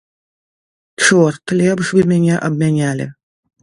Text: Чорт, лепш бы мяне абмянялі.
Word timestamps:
Чорт, 1.03 1.43
лепш 1.61 1.95
бы 1.99 2.09
мяне 2.15 2.43
абмянялі. 2.51 3.05